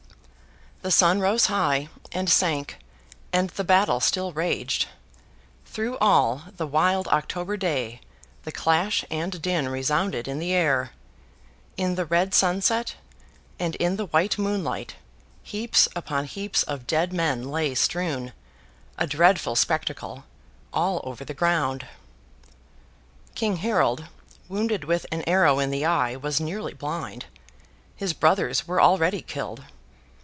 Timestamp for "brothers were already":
28.13-29.21